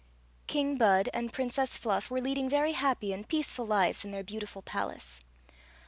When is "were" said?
2.09-2.21